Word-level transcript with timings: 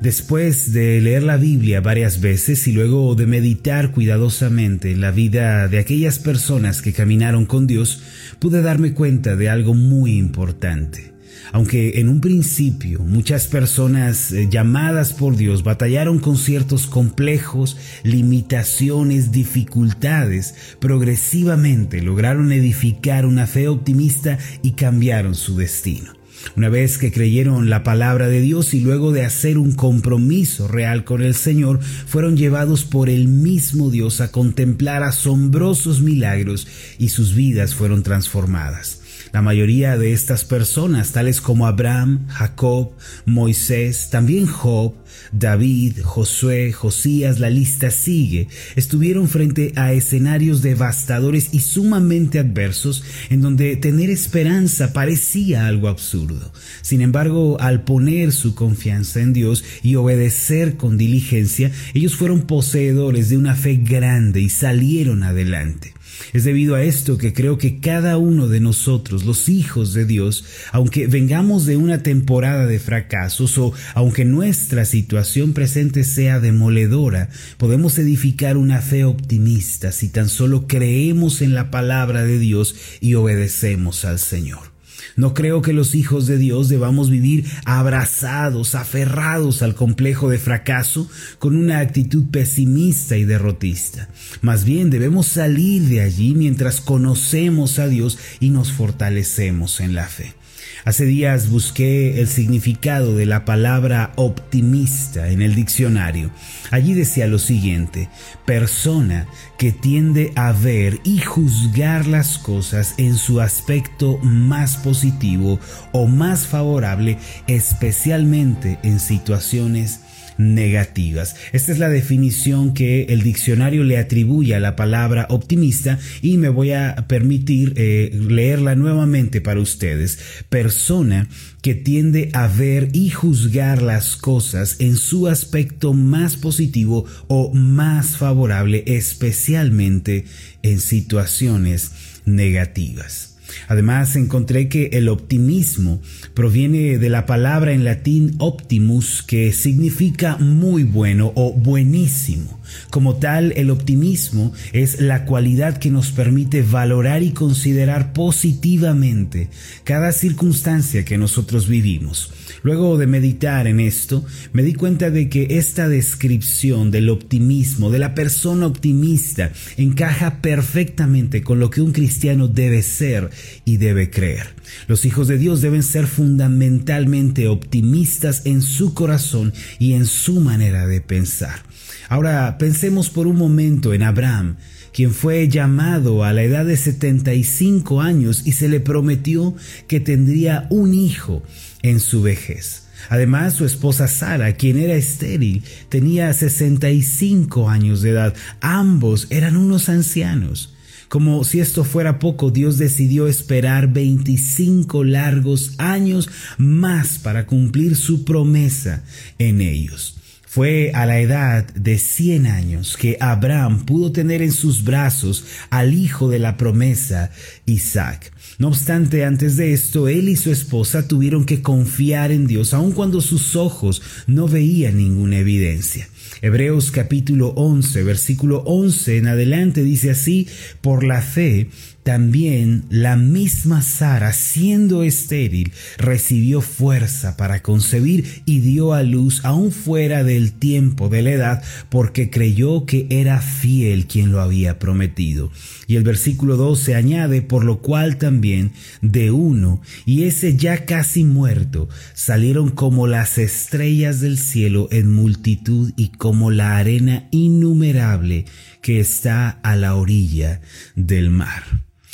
Después 0.00 0.72
de 0.72 1.00
leer 1.00 1.24
la 1.24 1.36
Biblia 1.36 1.80
varias 1.80 2.20
veces 2.20 2.68
y 2.68 2.72
luego 2.72 3.16
de 3.16 3.26
meditar 3.26 3.90
cuidadosamente 3.90 4.94
la 4.94 5.10
vida 5.10 5.66
de 5.66 5.80
aquellas 5.80 6.20
personas 6.20 6.82
que 6.82 6.92
caminaron 6.92 7.46
con 7.46 7.66
Dios, 7.66 8.00
pude 8.38 8.62
darme 8.62 8.94
cuenta 8.94 9.34
de 9.34 9.48
algo 9.48 9.74
muy 9.74 10.16
importante. 10.16 11.12
Aunque 11.50 11.98
en 11.98 12.08
un 12.08 12.20
principio 12.20 13.00
muchas 13.00 13.48
personas 13.48 14.30
eh, 14.30 14.48
llamadas 14.48 15.14
por 15.14 15.36
Dios 15.36 15.64
batallaron 15.64 16.20
con 16.20 16.36
ciertos 16.36 16.86
complejos, 16.86 17.76
limitaciones, 18.04 19.32
dificultades, 19.32 20.54
progresivamente 20.78 22.02
lograron 22.02 22.52
edificar 22.52 23.26
una 23.26 23.48
fe 23.48 23.66
optimista 23.66 24.38
y 24.62 24.72
cambiaron 24.72 25.34
su 25.34 25.56
destino. 25.56 26.17
Una 26.56 26.68
vez 26.68 26.98
que 26.98 27.12
creyeron 27.12 27.70
la 27.70 27.82
palabra 27.82 28.28
de 28.28 28.40
Dios 28.40 28.74
y 28.74 28.80
luego 28.80 29.12
de 29.12 29.24
hacer 29.24 29.58
un 29.58 29.72
compromiso 29.72 30.68
real 30.68 31.04
con 31.04 31.22
el 31.22 31.34
Señor, 31.34 31.80
fueron 31.80 32.36
llevados 32.36 32.84
por 32.84 33.08
el 33.08 33.28
mismo 33.28 33.90
Dios 33.90 34.20
a 34.20 34.30
contemplar 34.30 35.02
asombrosos 35.02 36.00
milagros 36.00 36.66
y 36.98 37.10
sus 37.10 37.34
vidas 37.34 37.74
fueron 37.74 38.02
transformadas. 38.02 38.97
La 39.32 39.42
mayoría 39.42 39.98
de 39.98 40.12
estas 40.12 40.44
personas, 40.44 41.12
tales 41.12 41.40
como 41.40 41.66
Abraham, 41.66 42.26
Jacob, 42.28 42.92
Moisés, 43.26 44.08
también 44.10 44.46
Job, 44.46 44.94
David, 45.32 46.00
Josué, 46.02 46.72
Josías, 46.72 47.38
la 47.38 47.50
lista 47.50 47.90
sigue, 47.90 48.48
estuvieron 48.76 49.28
frente 49.28 49.72
a 49.76 49.92
escenarios 49.92 50.62
devastadores 50.62 51.50
y 51.52 51.60
sumamente 51.60 52.38
adversos 52.38 53.04
en 53.30 53.40
donde 53.40 53.76
tener 53.76 54.10
esperanza 54.10 54.92
parecía 54.92 55.66
algo 55.66 55.88
absurdo. 55.88 56.52
Sin 56.82 57.02
embargo, 57.02 57.58
al 57.60 57.82
poner 57.82 58.32
su 58.32 58.54
confianza 58.54 59.20
en 59.20 59.32
Dios 59.32 59.64
y 59.82 59.96
obedecer 59.96 60.76
con 60.76 60.96
diligencia, 60.96 61.70
ellos 61.94 62.16
fueron 62.16 62.42
poseedores 62.42 63.28
de 63.28 63.36
una 63.36 63.54
fe 63.54 63.76
grande 63.76 64.40
y 64.40 64.48
salieron 64.48 65.22
adelante. 65.22 65.92
Es 66.32 66.44
debido 66.44 66.74
a 66.74 66.82
esto 66.82 67.18
que 67.18 67.32
creo 67.32 67.58
que 67.58 67.80
cada 67.80 68.18
uno 68.18 68.48
de 68.48 68.60
nosotros, 68.60 69.24
los 69.24 69.48
hijos 69.48 69.94
de 69.94 70.04
Dios, 70.04 70.44
aunque 70.72 71.06
vengamos 71.06 71.66
de 71.66 71.76
una 71.76 72.02
temporada 72.02 72.66
de 72.66 72.78
fracasos 72.78 73.58
o 73.58 73.72
aunque 73.94 74.24
nuestra 74.24 74.84
situación 74.84 75.52
presente 75.52 76.04
sea 76.04 76.40
demoledora, 76.40 77.30
podemos 77.56 77.98
edificar 77.98 78.56
una 78.56 78.80
fe 78.80 79.04
optimista 79.04 79.92
si 79.92 80.08
tan 80.08 80.28
solo 80.28 80.66
creemos 80.66 81.42
en 81.42 81.54
la 81.54 81.70
palabra 81.70 82.24
de 82.24 82.38
Dios 82.38 82.74
y 83.00 83.14
obedecemos 83.14 84.04
al 84.04 84.18
Señor. 84.18 84.77
No 85.16 85.34
creo 85.34 85.62
que 85.62 85.72
los 85.72 85.94
hijos 85.94 86.26
de 86.26 86.38
Dios 86.38 86.68
debamos 86.68 87.10
vivir 87.10 87.44
abrazados, 87.64 88.74
aferrados 88.74 89.62
al 89.62 89.74
complejo 89.74 90.28
de 90.28 90.38
fracaso 90.38 91.10
con 91.38 91.56
una 91.56 91.80
actitud 91.80 92.24
pesimista 92.30 93.16
y 93.16 93.24
derrotista. 93.24 94.08
Más 94.42 94.64
bien 94.64 94.90
debemos 94.90 95.26
salir 95.26 95.82
de 95.88 96.00
allí 96.00 96.34
mientras 96.34 96.80
conocemos 96.80 97.78
a 97.78 97.88
Dios 97.88 98.18
y 98.40 98.50
nos 98.50 98.72
fortalecemos 98.72 99.80
en 99.80 99.94
la 99.94 100.06
fe. 100.06 100.37
Hace 100.84 101.04
días 101.04 101.50
busqué 101.50 102.20
el 102.20 102.28
significado 102.28 103.16
de 103.16 103.26
la 103.26 103.44
palabra 103.44 104.12
optimista 104.16 105.28
en 105.28 105.42
el 105.42 105.54
diccionario. 105.54 106.30
Allí 106.70 106.94
decía 106.94 107.26
lo 107.26 107.38
siguiente, 107.38 108.08
persona 108.46 109.26
que 109.58 109.72
tiende 109.72 110.32
a 110.36 110.52
ver 110.52 111.00
y 111.04 111.18
juzgar 111.18 112.06
las 112.06 112.38
cosas 112.38 112.94
en 112.96 113.16
su 113.16 113.40
aspecto 113.40 114.18
más 114.18 114.76
positivo 114.76 115.58
o 115.92 116.06
más 116.06 116.46
favorable, 116.46 117.18
especialmente 117.46 118.78
en 118.82 119.00
situaciones 119.00 120.00
negativas. 120.38 121.36
Esta 121.52 121.72
es 121.72 121.78
la 121.78 121.88
definición 121.88 122.72
que 122.72 123.04
el 123.04 123.22
diccionario 123.22 123.84
le 123.84 123.98
atribuye 123.98 124.54
a 124.54 124.60
la 124.60 124.76
palabra 124.76 125.26
optimista 125.30 125.98
y 126.22 126.38
me 126.38 126.48
voy 126.48 126.72
a 126.72 127.06
permitir 127.08 127.74
eh, 127.76 128.10
leerla 128.12 128.74
nuevamente 128.76 129.40
para 129.40 129.60
ustedes. 129.60 130.18
Persona 130.48 131.28
que 131.60 131.74
tiende 131.74 132.30
a 132.32 132.46
ver 132.46 132.88
y 132.92 133.10
juzgar 133.10 133.82
las 133.82 134.16
cosas 134.16 134.76
en 134.78 134.96
su 134.96 135.26
aspecto 135.26 135.92
más 135.92 136.36
positivo 136.36 137.04
o 137.26 137.52
más 137.52 138.16
favorable, 138.16 138.84
especialmente 138.86 140.24
en 140.62 140.80
situaciones 140.80 141.92
negativas. 142.24 143.37
Además, 143.66 144.16
encontré 144.16 144.68
que 144.68 144.90
el 144.92 145.08
optimismo 145.08 146.00
proviene 146.34 146.98
de 146.98 147.08
la 147.08 147.26
palabra 147.26 147.72
en 147.72 147.84
latín 147.84 148.34
optimus, 148.38 149.22
que 149.22 149.52
significa 149.52 150.36
muy 150.36 150.84
bueno 150.84 151.32
o 151.34 151.52
buenísimo. 151.52 152.57
Como 152.90 153.16
tal, 153.16 153.52
el 153.56 153.70
optimismo 153.70 154.52
es 154.72 155.00
la 155.00 155.24
cualidad 155.24 155.78
que 155.78 155.90
nos 155.90 156.10
permite 156.10 156.62
valorar 156.62 157.22
y 157.22 157.32
considerar 157.32 158.12
positivamente 158.12 159.48
cada 159.84 160.12
circunstancia 160.12 161.04
que 161.04 161.18
nosotros 161.18 161.68
vivimos. 161.68 162.32
Luego 162.62 162.98
de 162.98 163.06
meditar 163.06 163.66
en 163.66 163.80
esto, 163.80 164.24
me 164.52 164.62
di 164.62 164.74
cuenta 164.74 165.10
de 165.10 165.28
que 165.28 165.58
esta 165.58 165.88
descripción 165.88 166.90
del 166.90 167.10
optimismo, 167.10 167.90
de 167.90 167.98
la 167.98 168.14
persona 168.14 168.66
optimista, 168.66 169.52
encaja 169.76 170.40
perfectamente 170.42 171.42
con 171.42 171.60
lo 171.60 171.70
que 171.70 171.82
un 171.82 171.92
cristiano 171.92 172.48
debe 172.48 172.82
ser 172.82 173.30
y 173.64 173.76
debe 173.76 174.10
creer. 174.10 174.54
Los 174.86 175.04
hijos 175.04 175.28
de 175.28 175.38
Dios 175.38 175.60
deben 175.60 175.82
ser 175.82 176.06
fundamentalmente 176.06 177.48
optimistas 177.48 178.42
en 178.44 178.62
su 178.62 178.94
corazón 178.94 179.52
y 179.78 179.94
en 179.94 180.06
su 180.06 180.40
manera 180.40 180.86
de 180.86 181.00
pensar. 181.00 181.67
Ahora 182.08 182.58
pensemos 182.58 183.10
por 183.10 183.26
un 183.26 183.36
momento 183.36 183.94
en 183.94 184.02
Abraham, 184.02 184.56
quien 184.92 185.12
fue 185.12 185.48
llamado 185.48 186.24
a 186.24 186.32
la 186.32 186.42
edad 186.42 186.64
de 186.64 186.76
75 186.76 188.00
años 188.00 188.42
y 188.44 188.52
se 188.52 188.68
le 188.68 188.80
prometió 188.80 189.54
que 189.86 190.00
tendría 190.00 190.66
un 190.70 190.94
hijo 190.94 191.42
en 191.82 192.00
su 192.00 192.22
vejez. 192.22 192.84
Además, 193.08 193.54
su 193.54 193.64
esposa 193.64 194.08
Sara, 194.08 194.54
quien 194.54 194.76
era 194.76 194.94
estéril, 194.94 195.62
tenía 195.88 196.32
65 196.32 197.70
años 197.70 198.02
de 198.02 198.10
edad. 198.10 198.34
Ambos 198.60 199.26
eran 199.30 199.56
unos 199.56 199.88
ancianos. 199.88 200.74
Como 201.08 201.42
si 201.44 201.60
esto 201.60 201.84
fuera 201.84 202.18
poco, 202.18 202.50
Dios 202.50 202.76
decidió 202.76 203.28
esperar 203.28 203.92
25 203.92 205.04
largos 205.04 205.72
años 205.78 206.28
más 206.58 207.18
para 207.18 207.46
cumplir 207.46 207.96
su 207.96 208.24
promesa 208.24 209.04
en 209.38 209.62
ellos. 209.62 210.17
Fue 210.50 210.92
a 210.94 211.04
la 211.04 211.20
edad 211.20 211.66
de 211.74 211.98
100 211.98 212.46
años 212.46 212.96
que 212.96 213.18
Abraham 213.20 213.84
pudo 213.84 214.12
tener 214.12 214.40
en 214.40 214.50
sus 214.50 214.82
brazos 214.82 215.44
al 215.68 215.92
hijo 215.92 216.30
de 216.30 216.38
la 216.38 216.56
promesa, 216.56 217.30
Isaac. 217.66 218.32
No 218.56 218.68
obstante, 218.68 219.26
antes 219.26 219.58
de 219.58 219.74
esto, 219.74 220.08
él 220.08 220.30
y 220.30 220.36
su 220.36 220.50
esposa 220.50 221.06
tuvieron 221.06 221.44
que 221.44 221.60
confiar 221.60 222.32
en 222.32 222.46
Dios, 222.46 222.72
aun 222.72 222.92
cuando 222.92 223.20
sus 223.20 223.56
ojos 223.56 224.00
no 224.26 224.48
veían 224.48 224.96
ninguna 224.96 225.36
evidencia. 225.36 226.08
Hebreos 226.40 226.92
capítulo 226.92 227.48
11, 227.56 228.04
versículo 228.04 228.58
11 228.64 229.16
en 229.16 229.26
adelante 229.26 229.82
dice 229.82 230.10
así, 230.10 230.46
por 230.80 231.02
la 231.02 231.20
fe 231.20 231.68
también 232.08 232.86
la 232.88 233.16
misma 233.16 233.82
Sara, 233.82 234.32
siendo 234.32 235.02
estéril, 235.02 235.72
recibió 235.98 236.62
fuerza 236.62 237.36
para 237.36 237.60
concebir 237.60 238.42
y 238.46 238.60
dio 238.60 238.94
a 238.94 239.02
luz 239.02 239.44
aún 239.44 239.72
fuera 239.72 240.24
del 240.24 240.54
tiempo 240.54 241.10
de 241.10 241.20
la 241.20 241.32
edad, 241.32 241.62
porque 241.90 242.30
creyó 242.30 242.86
que 242.86 243.06
era 243.10 243.42
fiel 243.42 244.06
quien 244.06 244.32
lo 244.32 244.40
había 244.40 244.78
prometido. 244.78 245.52
Y 245.86 245.96
el 245.96 246.02
versículo 246.02 246.56
12 246.56 246.94
añade, 246.94 247.42
por 247.42 247.66
lo 247.66 247.82
cual 247.82 248.16
también 248.16 248.72
de 249.02 249.30
uno, 249.30 249.82
y 250.06 250.22
ese 250.22 250.56
ya 250.56 250.86
casi 250.86 251.24
muerto, 251.24 251.90
salieron 252.14 252.70
como 252.70 253.06
las 253.06 253.36
estrellas 253.36 254.20
del 254.20 254.38
cielo 254.38 254.88
en 254.92 255.12
multitud 255.12 255.92
y 255.98 256.08
como 256.28 256.50
la 256.50 256.76
arena 256.76 257.26
innumerable 257.30 258.44
que 258.82 259.00
está 259.00 259.48
a 259.62 259.76
la 259.76 259.94
orilla 259.94 260.60
del 260.94 261.30
mar. 261.30 261.62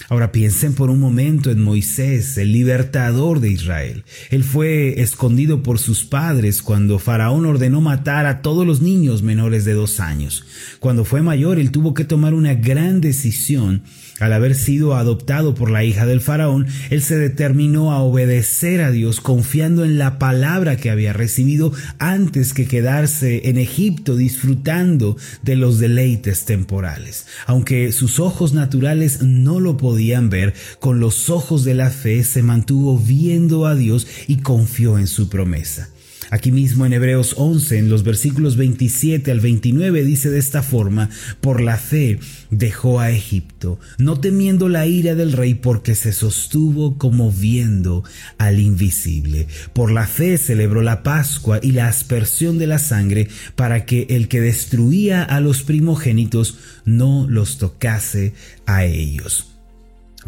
Ahora 0.09 0.33
piensen 0.33 0.75
por 0.75 0.91
un 0.91 0.99
momento 0.99 1.51
en 1.51 1.61
Moisés, 1.61 2.37
el 2.37 2.53
libertador 2.53 3.41
de 3.41 3.51
Israel. 3.51 4.05
Él 4.31 4.43
fue 4.43 5.01
escondido 5.01 5.63
por 5.63 5.79
sus 5.79 6.05
padres 6.05 6.63
cuando 6.63 6.99
Faraón 6.99 7.47
ordenó 7.47 7.81
matar 7.81 8.27
a 8.27 8.43
todos 8.43 8.67
los 8.67 8.83
niños 8.83 9.23
menores 9.23 9.65
de 9.65 9.73
dos 9.73 10.01
años. 10.01 10.45
Cuando 10.81 11.05
fue 11.05 11.23
mayor, 11.23 11.59
él 11.59 11.71
tuvo 11.71 11.95
que 11.95 12.05
tomar 12.05 12.35
una 12.35 12.55
gran 12.55 13.01
decisión 13.01 13.83
al 14.21 14.33
haber 14.33 14.55
sido 14.55 14.95
adoptado 14.95 15.55
por 15.55 15.71
la 15.71 15.83
hija 15.83 16.07
del 16.07 16.21
faraón, 16.21 16.67
él 16.91 17.03
se 17.03 17.17
determinó 17.17 17.91
a 17.91 18.01
obedecer 18.01 18.81
a 18.81 18.93
Dios 18.93 19.21
confiando 19.21 19.85
en 19.85 19.99
la 19.99 20.21
palabra 20.21 20.77
que 20.77 20.91
había 20.91 21.13
recibido 21.13 21.73
antes 21.99 22.55
que 22.55 22.67
quedarse 22.67 23.49
en 23.49 23.59
Egipto 23.59 24.17
disfrutando 24.17 25.17
de 25.43 25.57
los 25.57 25.81
deleites 25.81 26.45
temporales. 26.45 27.27
Aunque 27.47 27.91
sus 27.91 28.21
ojos 28.21 28.53
naturales 28.53 29.23
no 29.23 29.59
lo 29.59 29.77
podían 29.85 30.31
ver, 30.31 30.55
con 30.81 30.99
los 30.99 31.29
ojos 31.29 31.63
de 31.63 31.75
la 31.75 31.91
fe 31.91 32.25
se 32.25 32.43
mantuvo 32.43 32.99
viendo 32.99 33.67
a 33.67 33.75
Dios 33.75 34.07
y 34.29 34.39
confió 34.39 34.99
en 34.99 35.07
su 35.07 35.29
promesa. 35.29 35.91
Aquí 36.31 36.51
mismo 36.51 36.87
en 36.87 36.95
Hebreos 36.95 37.35
11, 37.37 37.79
en 37.79 37.91
los 37.91 38.03
versículos 38.03 38.57
27 38.57 39.31
al 39.31 39.41
29, 39.41 40.05
dice 40.05 40.31
de 40.31 40.39
esta 40.39 40.63
forma, 40.63 41.11
por 41.41 41.61
la 41.61 41.77
fe 41.77 42.19
dejó 42.51 42.99
a 42.99 43.11
Egipto, 43.11 43.79
no 43.99 44.19
temiendo 44.19 44.69
la 44.69 44.87
ira 44.87 45.15
del 45.15 45.33
rey 45.33 45.55
porque 45.55 45.95
se 45.95 46.13
sostuvo 46.13 46.97
como 46.97 47.31
viendo 47.31 48.05
al 48.39 48.59
invisible. 48.59 49.49
Por 49.75 49.93
la 49.93 50.07
fe 50.07 50.39
celebró 50.39 50.83
la 50.83 51.03
Pascua 51.03 51.61
y 51.63 51.73
la 51.73 51.89
aspersión 51.89 52.59
de 52.59 52.69
la 52.69 52.79
sangre 52.79 53.29
para 53.55 53.85
que 53.85 54.07
el 54.09 54.29
que 54.29 54.41
destruía 54.41 55.23
a 55.23 55.41
los 55.41 55.63
primogénitos 55.63 56.59
no 56.85 57.27
los 57.29 57.59
tocase 57.59 58.33
a 58.67 58.85
ellos. 58.85 59.54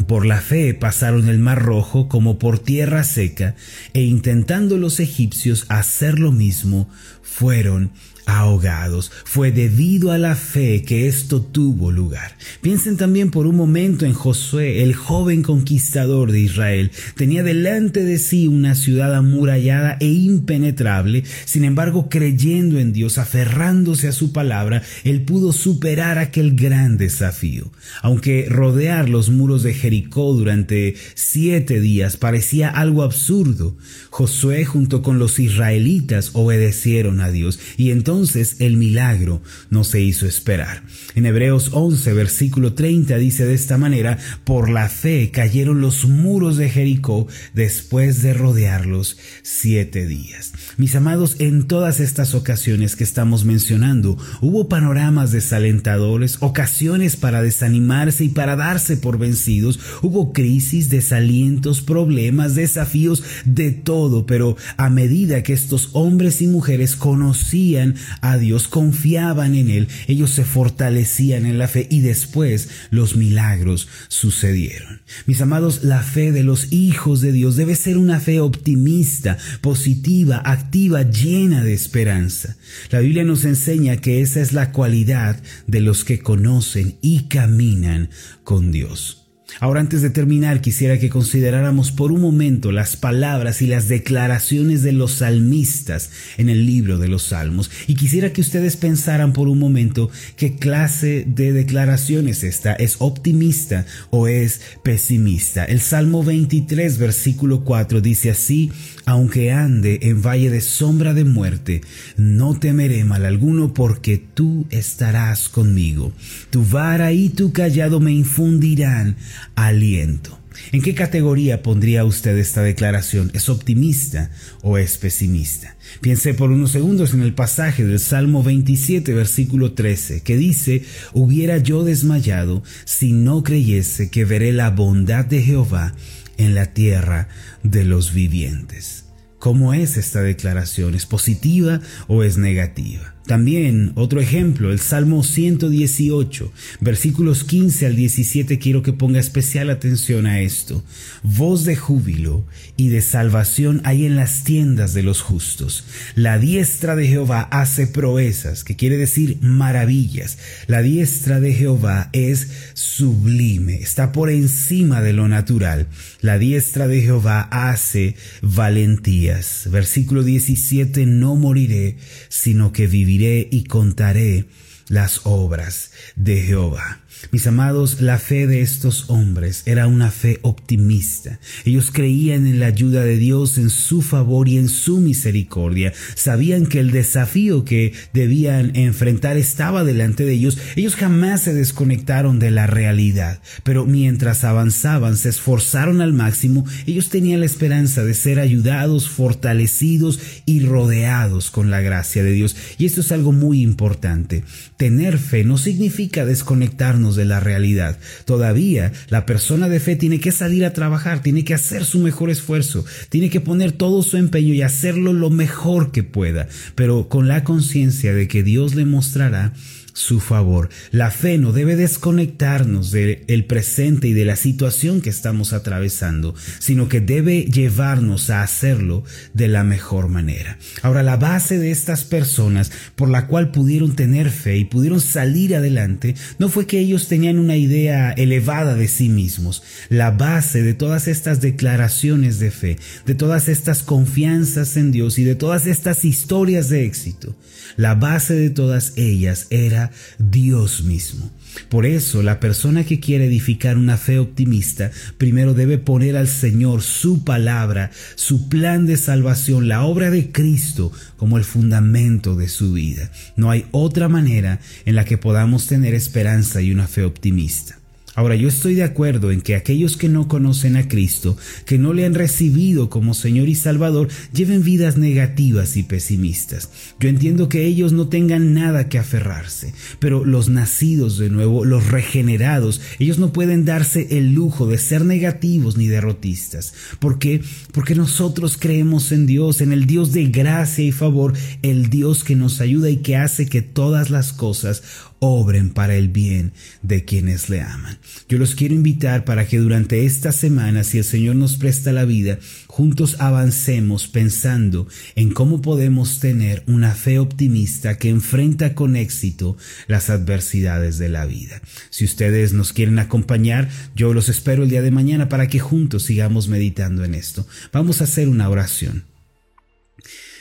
Por 0.06 0.26
la 0.26 0.40
fe 0.40 0.74
pasaron 0.74 1.28
el 1.28 1.38
mar 1.38 1.62
rojo 1.62 2.08
como 2.08 2.38
por 2.38 2.58
tierra 2.58 3.02
seca, 3.02 3.54
e 3.94 4.02
intentando 4.02 4.76
los 4.76 5.00
egipcios 5.00 5.64
hacer 5.68 6.18
lo 6.18 6.32
mismo, 6.32 6.88
fueron 7.22 7.90
ahogados. 8.26 9.12
Fue 9.24 9.52
debido 9.52 10.10
a 10.10 10.18
la 10.18 10.34
fe 10.34 10.82
que 10.82 11.06
esto 11.06 11.40
tuvo 11.40 11.92
lugar. 11.92 12.36
Piensen 12.60 12.96
también 12.96 13.30
por 13.30 13.46
un 13.46 13.56
momento 13.56 14.04
en 14.04 14.12
Josué, 14.12 14.82
el 14.82 14.94
joven 14.94 15.42
conquistador 15.42 16.32
de 16.32 16.40
Israel. 16.40 16.90
Tenía 17.14 17.42
delante 17.44 18.04
de 18.04 18.18
sí 18.18 18.48
una 18.48 18.74
ciudad 18.74 19.14
amurallada 19.14 19.96
e 20.00 20.06
impenetrable. 20.06 21.22
Sin 21.44 21.64
embargo, 21.64 22.08
creyendo 22.10 22.78
en 22.78 22.92
Dios, 22.92 23.18
aferrándose 23.18 24.08
a 24.08 24.12
su 24.12 24.32
palabra, 24.32 24.82
él 25.04 25.22
pudo 25.22 25.52
superar 25.52 26.18
aquel 26.18 26.56
gran 26.56 26.98
desafío. 26.98 27.70
Aunque 28.02 28.46
rodear 28.48 29.08
los 29.08 29.30
muros 29.30 29.62
de 29.62 29.72
Jericó 29.72 30.32
durante 30.32 30.96
siete 31.14 31.80
días 31.80 32.16
parecía 32.16 32.68
algo 32.70 33.04
absurdo, 33.04 33.76
Josué 34.10 34.64
junto 34.64 35.02
con 35.02 35.20
los 35.20 35.38
israelitas 35.38 36.30
obedecieron 36.32 37.20
a 37.20 37.30
Dios 37.30 37.60
y 37.76 37.90
entonces 37.90 38.15
entonces 38.16 38.56
el 38.60 38.78
milagro 38.78 39.42
no 39.68 39.84
se 39.84 40.00
hizo 40.00 40.24
esperar. 40.24 40.82
En 41.14 41.26
Hebreos 41.26 41.68
11, 41.74 42.14
versículo 42.14 42.72
30 42.72 43.18
dice 43.18 43.44
de 43.44 43.52
esta 43.52 43.76
manera, 43.76 44.16
por 44.44 44.70
la 44.70 44.88
fe 44.88 45.30
cayeron 45.30 45.82
los 45.82 46.06
muros 46.06 46.56
de 46.56 46.70
Jericó 46.70 47.28
después 47.52 48.22
de 48.22 48.32
rodearlos 48.32 49.18
siete 49.42 50.06
días. 50.06 50.54
Mis 50.78 50.96
amados, 50.96 51.36
en 51.40 51.68
todas 51.68 52.00
estas 52.00 52.34
ocasiones 52.34 52.96
que 52.96 53.04
estamos 53.04 53.44
mencionando, 53.44 54.16
hubo 54.40 54.66
panoramas 54.66 55.30
desalentadores, 55.30 56.38
ocasiones 56.40 57.16
para 57.16 57.42
desanimarse 57.42 58.24
y 58.24 58.28
para 58.30 58.56
darse 58.56 58.96
por 58.96 59.18
vencidos, 59.18 59.78
hubo 60.00 60.32
crisis, 60.32 60.88
desalientos, 60.88 61.82
problemas, 61.82 62.54
desafíos, 62.54 63.22
de 63.44 63.72
todo, 63.72 64.24
pero 64.24 64.56
a 64.78 64.88
medida 64.88 65.42
que 65.42 65.52
estos 65.52 65.90
hombres 65.92 66.40
y 66.40 66.46
mujeres 66.46 66.96
conocían 66.96 67.94
a 68.20 68.38
Dios, 68.38 68.68
confiaban 68.68 69.54
en 69.54 69.70
Él, 69.70 69.88
ellos 70.06 70.30
se 70.30 70.44
fortalecían 70.44 71.46
en 71.46 71.58
la 71.58 71.68
fe 71.68 71.86
y 71.90 72.00
después 72.00 72.68
los 72.90 73.16
milagros 73.16 73.88
sucedieron. 74.08 75.00
Mis 75.26 75.40
amados, 75.40 75.84
la 75.84 76.02
fe 76.02 76.32
de 76.32 76.42
los 76.42 76.72
hijos 76.72 77.20
de 77.20 77.32
Dios 77.32 77.56
debe 77.56 77.74
ser 77.74 77.98
una 77.98 78.20
fe 78.20 78.40
optimista, 78.40 79.38
positiva, 79.60 80.42
activa, 80.44 81.02
llena 81.02 81.62
de 81.62 81.74
esperanza. 81.74 82.56
La 82.90 83.00
Biblia 83.00 83.24
nos 83.24 83.44
enseña 83.44 83.96
que 83.98 84.20
esa 84.20 84.40
es 84.40 84.52
la 84.52 84.72
cualidad 84.72 85.42
de 85.66 85.80
los 85.80 86.04
que 86.04 86.20
conocen 86.20 86.96
y 87.02 87.24
caminan 87.24 88.10
con 88.44 88.72
Dios. 88.72 89.25
Ahora 89.60 89.80
antes 89.80 90.02
de 90.02 90.10
terminar 90.10 90.60
quisiera 90.60 90.98
que 90.98 91.08
consideráramos 91.08 91.90
por 91.90 92.12
un 92.12 92.20
momento 92.20 92.72
las 92.72 92.96
palabras 92.96 93.62
y 93.62 93.66
las 93.66 93.88
declaraciones 93.88 94.82
de 94.82 94.92
los 94.92 95.12
salmistas 95.12 96.10
en 96.36 96.50
el 96.50 96.66
libro 96.66 96.98
de 96.98 97.08
los 97.08 97.22
Salmos 97.24 97.70
y 97.86 97.94
quisiera 97.94 98.32
que 98.32 98.42
ustedes 98.42 98.76
pensaran 98.76 99.32
por 99.32 99.48
un 99.48 99.58
momento 99.58 100.10
qué 100.36 100.56
clase 100.56 101.24
de 101.26 101.52
declaración 101.52 102.28
es 102.28 102.44
esta, 102.44 102.74
es 102.74 102.96
optimista 102.98 103.86
o 104.10 104.28
es 104.28 104.60
pesimista. 104.82 105.64
El 105.64 105.80
Salmo 105.80 106.22
23 106.22 106.98
versículo 106.98 107.64
4 107.64 108.00
dice 108.02 108.30
así, 108.30 108.70
aunque 109.06 109.52
ande 109.52 110.00
en 110.02 110.20
valle 110.20 110.50
de 110.50 110.60
sombra 110.60 111.14
de 111.14 111.24
muerte, 111.24 111.80
no 112.16 112.58
temeré 112.58 113.04
mal 113.04 113.24
alguno 113.24 113.72
porque 113.72 114.18
tú 114.18 114.66
estarás 114.70 115.48
conmigo. 115.48 116.12
Tu 116.50 116.62
vara 116.62 117.12
y 117.12 117.30
tu 117.30 117.52
callado 117.52 118.00
me 118.00 118.12
infundirán 118.12 119.16
aliento. 119.54 120.38
¿En 120.72 120.82
qué 120.82 120.94
categoría 120.94 121.62
pondría 121.62 122.04
usted 122.04 122.36
esta 122.38 122.62
declaración? 122.62 123.30
¿Es 123.34 123.48
optimista 123.48 124.30
o 124.62 124.78
es 124.78 124.96
pesimista? 124.96 125.76
Piense 126.00 126.34
por 126.34 126.50
unos 126.50 126.72
segundos 126.72 127.14
en 127.14 127.22
el 127.22 127.34
pasaje 127.34 127.84
del 127.84 128.00
Salmo 128.00 128.42
27, 128.42 129.12
versículo 129.12 129.72
13, 129.72 130.22
que 130.22 130.36
dice, 130.36 130.84
hubiera 131.12 131.58
yo 131.58 131.84
desmayado 131.84 132.62
si 132.84 133.12
no 133.12 133.42
creyese 133.42 134.10
que 134.10 134.24
veré 134.24 134.52
la 134.52 134.70
bondad 134.70 135.24
de 135.24 135.42
Jehová 135.42 135.94
en 136.36 136.54
la 136.54 136.72
tierra 136.72 137.28
de 137.62 137.84
los 137.84 138.12
vivientes. 138.12 139.04
¿Cómo 139.38 139.74
es 139.74 139.96
esta 139.96 140.22
declaración? 140.22 140.94
¿Es 140.94 141.06
positiva 141.06 141.80
o 142.08 142.22
es 142.22 142.36
negativa? 142.36 143.15
También 143.26 143.90
otro 143.96 144.20
ejemplo, 144.20 144.70
el 144.70 144.78
Salmo 144.78 145.24
118, 145.24 146.52
versículos 146.80 147.42
15 147.42 147.86
al 147.86 147.96
17, 147.96 148.60
quiero 148.60 148.84
que 148.84 148.92
ponga 148.92 149.18
especial 149.18 149.68
atención 149.68 150.26
a 150.26 150.40
esto. 150.40 150.84
Voz 151.24 151.64
de 151.64 151.74
júbilo 151.74 152.44
y 152.76 152.88
de 152.88 153.02
salvación 153.02 153.80
hay 153.82 154.06
en 154.06 154.14
las 154.14 154.44
tiendas 154.44 154.94
de 154.94 155.02
los 155.02 155.22
justos. 155.22 155.84
La 156.14 156.38
diestra 156.38 156.94
de 156.94 157.08
Jehová 157.08 157.40
hace 157.50 157.88
proezas, 157.88 158.62
que 158.62 158.76
quiere 158.76 158.96
decir 158.96 159.38
maravillas. 159.40 160.38
La 160.68 160.82
diestra 160.82 161.40
de 161.40 161.52
Jehová 161.52 162.10
es 162.12 162.48
sublime, 162.74 163.74
está 163.74 164.12
por 164.12 164.30
encima 164.30 165.02
de 165.02 165.12
lo 165.12 165.26
natural. 165.26 165.88
La 166.20 166.38
diestra 166.38 166.86
de 166.86 167.02
Jehová 167.02 167.40
hace 167.50 168.14
valentías. 168.40 169.68
Versículo 169.72 170.22
17, 170.22 171.06
no 171.06 171.34
moriré, 171.34 171.96
sino 172.28 172.72
que 172.72 172.86
viviré 172.86 173.15
y 173.50 173.64
contaré 173.64 174.46
las 174.88 175.22
obras 175.24 175.90
de 176.16 176.42
Jehová. 176.42 177.00
Mis 177.32 177.46
amados, 177.46 178.00
la 178.00 178.18
fe 178.18 178.46
de 178.46 178.60
estos 178.60 179.08
hombres 179.08 179.62
era 179.66 179.86
una 179.86 180.10
fe 180.10 180.38
optimista. 180.42 181.38
Ellos 181.64 181.90
creían 181.92 182.46
en 182.46 182.60
la 182.60 182.66
ayuda 182.66 183.02
de 183.04 183.16
Dios, 183.16 183.58
en 183.58 183.70
su 183.70 184.02
favor 184.02 184.48
y 184.48 184.58
en 184.58 184.68
su 184.68 185.00
misericordia. 185.00 185.92
Sabían 186.14 186.66
que 186.66 186.80
el 186.80 186.90
desafío 186.90 187.64
que 187.64 187.92
debían 188.12 188.76
enfrentar 188.76 189.36
estaba 189.36 189.84
delante 189.84 190.24
de 190.24 190.32
ellos. 190.32 190.58
Ellos 190.76 190.94
jamás 190.94 191.42
se 191.42 191.54
desconectaron 191.54 192.38
de 192.38 192.50
la 192.50 192.66
realidad, 192.66 193.40
pero 193.64 193.86
mientras 193.86 194.44
avanzaban, 194.44 195.16
se 195.16 195.28
esforzaron 195.28 196.00
al 196.00 196.12
máximo. 196.12 196.64
Ellos 196.86 197.08
tenían 197.08 197.40
la 197.40 197.46
esperanza 197.46 198.04
de 198.04 198.14
ser 198.14 198.38
ayudados, 198.38 199.08
fortalecidos 199.08 200.20
y 200.44 200.60
rodeados 200.60 201.50
con 201.50 201.70
la 201.70 201.80
gracia 201.80 202.22
de 202.22 202.32
Dios. 202.32 202.56
Y 202.78 202.86
esto 202.86 203.00
es 203.00 203.12
algo 203.12 203.32
muy 203.32 203.62
importante. 203.62 204.44
Tener 204.76 205.18
fe 205.18 205.44
no 205.44 205.58
significa 205.58 206.24
desconectarnos 206.24 207.05
de 207.14 207.24
la 207.24 207.38
realidad. 207.38 207.98
Todavía 208.24 208.92
la 209.08 209.26
persona 209.26 209.68
de 209.68 209.78
fe 209.78 209.94
tiene 209.94 210.18
que 210.18 210.32
salir 210.32 210.64
a 210.64 210.72
trabajar, 210.72 211.22
tiene 211.22 211.44
que 211.44 211.54
hacer 211.54 211.84
su 211.84 212.00
mejor 212.00 212.30
esfuerzo, 212.30 212.84
tiene 213.08 213.30
que 213.30 213.40
poner 213.40 213.72
todo 213.72 214.02
su 214.02 214.16
empeño 214.16 214.54
y 214.54 214.62
hacerlo 214.62 215.12
lo 215.12 215.30
mejor 215.30 215.92
que 215.92 216.02
pueda, 216.02 216.48
pero 216.74 217.08
con 217.08 217.28
la 217.28 217.44
conciencia 217.44 218.12
de 218.12 218.26
que 218.26 218.42
Dios 218.42 218.74
le 218.74 218.84
mostrará 218.84 219.52
su 219.96 220.20
favor. 220.20 220.68
La 220.90 221.10
fe 221.10 221.38
no 221.38 221.52
debe 221.52 221.74
desconectarnos 221.74 222.90
del 222.90 223.44
presente 223.46 224.08
y 224.08 224.12
de 224.12 224.26
la 224.26 224.36
situación 224.36 225.00
que 225.00 225.08
estamos 225.08 225.54
atravesando, 225.54 226.34
sino 226.58 226.86
que 226.88 227.00
debe 227.00 227.44
llevarnos 227.44 228.28
a 228.28 228.42
hacerlo 228.42 229.04
de 229.32 229.48
la 229.48 229.64
mejor 229.64 230.08
manera. 230.08 230.58
Ahora, 230.82 231.02
la 231.02 231.16
base 231.16 231.58
de 231.58 231.70
estas 231.70 232.04
personas 232.04 232.70
por 232.94 233.08
la 233.08 233.26
cual 233.26 233.52
pudieron 233.52 233.96
tener 233.96 234.30
fe 234.30 234.58
y 234.58 234.66
pudieron 234.66 235.00
salir 235.00 235.56
adelante 235.56 236.14
no 236.38 236.50
fue 236.50 236.66
que 236.66 236.78
ellos 236.78 237.08
tenían 237.08 237.38
una 237.38 237.56
idea 237.56 238.12
elevada 238.12 238.74
de 238.74 238.88
sí 238.88 239.08
mismos. 239.08 239.62
La 239.88 240.10
base 240.10 240.62
de 240.62 240.74
todas 240.74 241.08
estas 241.08 241.40
declaraciones 241.40 242.38
de 242.38 242.50
fe, 242.50 242.76
de 243.06 243.14
todas 243.14 243.48
estas 243.48 243.82
confianzas 243.82 244.76
en 244.76 244.92
Dios 244.92 245.18
y 245.18 245.24
de 245.24 245.36
todas 245.36 245.66
estas 245.66 246.04
historias 246.04 246.68
de 246.68 246.84
éxito, 246.84 247.34
la 247.76 247.94
base 247.94 248.34
de 248.34 248.50
todas 248.50 248.92
ellas 248.96 249.46
era 249.50 249.85
Dios 250.18 250.82
mismo. 250.84 251.30
Por 251.68 251.86
eso 251.86 252.22
la 252.22 252.40
persona 252.40 252.84
que 252.84 253.00
quiere 253.00 253.26
edificar 253.26 253.76
una 253.76 253.96
fe 253.96 254.18
optimista 254.18 254.90
primero 255.18 255.54
debe 255.54 255.78
poner 255.78 256.16
al 256.16 256.28
Señor 256.28 256.82
su 256.82 257.24
palabra, 257.24 257.90
su 258.14 258.48
plan 258.48 258.86
de 258.86 258.96
salvación, 258.96 259.68
la 259.68 259.84
obra 259.84 260.10
de 260.10 260.30
Cristo 260.30 260.92
como 261.16 261.38
el 261.38 261.44
fundamento 261.44 262.36
de 262.36 262.48
su 262.48 262.72
vida. 262.72 263.10
No 263.36 263.50
hay 263.50 263.66
otra 263.70 264.08
manera 264.08 264.60
en 264.84 264.94
la 264.94 265.04
que 265.04 265.18
podamos 265.18 265.66
tener 265.66 265.94
esperanza 265.94 266.60
y 266.60 266.70
una 266.70 266.86
fe 266.86 267.04
optimista. 267.04 267.78
Ahora, 268.16 268.34
yo 268.34 268.48
estoy 268.48 268.74
de 268.74 268.82
acuerdo 268.82 269.30
en 269.30 269.42
que 269.42 269.54
aquellos 269.54 269.98
que 269.98 270.08
no 270.08 270.26
conocen 270.26 270.76
a 270.76 270.88
Cristo, 270.88 271.36
que 271.66 271.76
no 271.76 271.92
le 271.92 272.06
han 272.06 272.14
recibido 272.14 272.88
como 272.88 273.12
Señor 273.12 273.46
y 273.50 273.54
Salvador, 273.54 274.08
lleven 274.32 274.64
vidas 274.64 274.96
negativas 274.96 275.76
y 275.76 275.82
pesimistas. 275.82 276.70
Yo 276.98 277.10
entiendo 277.10 277.50
que 277.50 277.66
ellos 277.66 277.92
no 277.92 278.08
tengan 278.08 278.54
nada 278.54 278.88
que 278.88 278.98
aferrarse, 278.98 279.74
pero 279.98 280.24
los 280.24 280.48
nacidos 280.48 281.18
de 281.18 281.28
nuevo, 281.28 281.66
los 281.66 281.88
regenerados, 281.88 282.80
ellos 282.98 283.18
no 283.18 283.34
pueden 283.34 283.66
darse 283.66 284.06
el 284.18 284.32
lujo 284.32 284.66
de 284.66 284.78
ser 284.78 285.04
negativos 285.04 285.76
ni 285.76 285.86
derrotistas. 285.86 286.72
¿Por 286.98 287.18
qué? 287.18 287.42
Porque 287.72 287.94
nosotros 287.94 288.56
creemos 288.58 289.12
en 289.12 289.26
Dios, 289.26 289.60
en 289.60 289.74
el 289.74 289.84
Dios 289.84 290.12
de 290.12 290.24
gracia 290.24 290.84
y 290.84 290.90
favor, 290.90 291.34
el 291.60 291.90
Dios 291.90 292.24
que 292.24 292.34
nos 292.34 292.62
ayuda 292.62 292.88
y 292.88 292.96
que 292.96 293.16
hace 293.16 293.44
que 293.44 293.60
todas 293.60 294.08
las 294.08 294.32
cosas 294.32 294.82
obren 295.18 295.70
para 295.70 295.96
el 295.96 296.08
bien 296.08 296.52
de 296.82 297.04
quienes 297.04 297.48
le 297.48 297.62
aman. 297.62 297.98
Yo 298.28 298.38
los 298.38 298.54
quiero 298.54 298.74
invitar 298.74 299.24
para 299.24 299.46
que 299.46 299.58
durante 299.58 300.04
esta 300.04 300.32
semana, 300.32 300.84
si 300.84 300.98
el 300.98 301.04
Señor 301.04 301.36
nos 301.36 301.56
presta 301.56 301.92
la 301.92 302.04
vida, 302.04 302.38
juntos 302.66 303.16
avancemos 303.18 304.08
pensando 304.08 304.88
en 305.14 305.32
cómo 305.32 305.62
podemos 305.62 306.20
tener 306.20 306.62
una 306.66 306.92
fe 306.92 307.18
optimista 307.18 307.98
que 307.98 308.10
enfrenta 308.10 308.74
con 308.74 308.96
éxito 308.96 309.56
las 309.86 310.10
adversidades 310.10 310.98
de 310.98 311.08
la 311.08 311.26
vida. 311.26 311.60
Si 311.90 312.04
ustedes 312.04 312.52
nos 312.52 312.72
quieren 312.72 312.98
acompañar, 312.98 313.68
yo 313.94 314.12
los 314.14 314.28
espero 314.28 314.64
el 314.64 314.70
día 314.70 314.82
de 314.82 314.90
mañana 314.90 315.28
para 315.28 315.48
que 315.48 315.58
juntos 315.58 316.04
sigamos 316.04 316.48
meditando 316.48 317.04
en 317.04 317.14
esto. 317.14 317.46
Vamos 317.72 318.00
a 318.00 318.04
hacer 318.04 318.28
una 318.28 318.48
oración. 318.48 319.04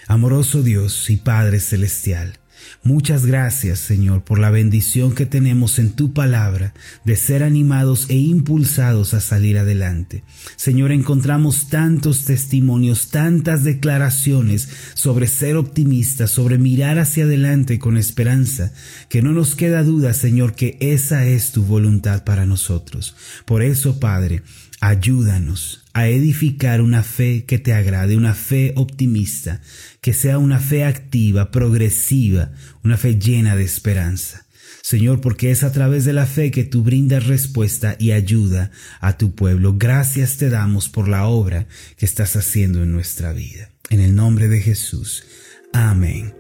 Amoroso 0.07 0.61
Dios 0.61 1.09
y 1.09 1.17
Padre 1.17 1.59
Celestial, 1.59 2.37
Muchas 2.83 3.25
gracias, 3.25 3.79
Señor, 3.79 4.23
por 4.23 4.39
la 4.39 4.49
bendición 4.49 5.13
que 5.13 5.25
tenemos 5.25 5.79
en 5.79 5.93
tu 5.93 6.13
palabra 6.13 6.73
de 7.03 7.15
ser 7.15 7.43
animados 7.43 8.07
e 8.09 8.15
impulsados 8.15 9.13
a 9.13 9.21
salir 9.21 9.57
adelante. 9.57 10.23
Señor, 10.55 10.91
encontramos 10.91 11.69
tantos 11.69 12.25
testimonios, 12.25 13.09
tantas 13.09 13.63
declaraciones 13.63 14.69
sobre 14.93 15.27
ser 15.27 15.55
optimistas, 15.55 16.31
sobre 16.31 16.57
mirar 16.57 16.99
hacia 16.99 17.23
adelante 17.23 17.79
con 17.79 17.97
esperanza, 17.97 18.71
que 19.09 19.21
no 19.21 19.31
nos 19.31 19.55
queda 19.55 19.83
duda, 19.83 20.13
Señor, 20.13 20.55
que 20.55 20.77
esa 20.79 21.25
es 21.25 21.51
tu 21.51 21.63
voluntad 21.63 22.23
para 22.23 22.45
nosotros. 22.45 23.15
Por 23.45 23.61
eso, 23.61 23.99
Padre, 23.99 24.43
Ayúdanos 24.81 25.84
a 25.95 26.09
edificar 26.09 26.81
una 26.81 27.03
fe 27.03 27.45
que 27.45 27.57
te 27.57 27.71
agrade, 27.71 28.17
una 28.17 28.33
fe 28.33 28.73
optimista, 28.75 29.61
que 30.01 30.11
sea 30.11 30.39
una 30.39 30.59
fe 30.59 30.83
activa, 30.83 31.51
progresiva, 31.51 32.51
una 32.83 32.97
fe 32.97 33.17
llena 33.17 33.55
de 33.55 33.63
esperanza. 33.63 34.45
Señor, 34.81 35.21
porque 35.21 35.51
es 35.51 35.63
a 35.63 35.71
través 35.71 36.03
de 36.03 36.11
la 36.11 36.25
fe 36.25 36.51
que 36.51 36.65
tú 36.65 36.83
brindas 36.83 37.27
respuesta 37.27 37.95
y 37.97 38.11
ayuda 38.11 38.71
a 38.99 39.17
tu 39.17 39.35
pueblo. 39.35 39.77
Gracias 39.77 40.35
te 40.35 40.49
damos 40.49 40.89
por 40.89 41.07
la 41.07 41.27
obra 41.27 41.65
que 41.95 42.05
estás 42.05 42.35
haciendo 42.35 42.83
en 42.83 42.91
nuestra 42.91 43.31
vida. 43.31 43.71
En 43.89 44.01
el 44.01 44.15
nombre 44.15 44.49
de 44.49 44.59
Jesús. 44.59 45.23
Amén 45.71 46.33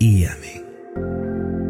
y 0.00 0.24
amén. 0.24 1.69